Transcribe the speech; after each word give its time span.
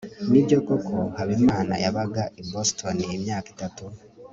nibyo 0.31 0.57
koko 0.67 0.95
habimana 1.17 1.73
yabaga 1.83 2.23
i 2.41 2.43
boston 2.51 2.97
imyaka 3.17 3.47
itatu 3.55 3.83